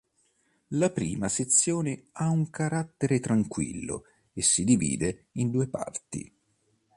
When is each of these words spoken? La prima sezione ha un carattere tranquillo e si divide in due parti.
La 0.69 0.89
prima 0.89 1.29
sezione 1.29 2.07
ha 2.13 2.27
un 2.29 2.49
carattere 2.49 3.19
tranquillo 3.19 4.05
e 4.33 4.41
si 4.41 4.63
divide 4.63 5.27
in 5.33 5.51
due 5.51 5.67
parti. 5.67 6.35